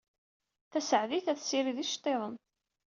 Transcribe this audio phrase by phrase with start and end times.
[0.71, 2.35] Tasaɛdit at sirrid iceṭṭiḍen.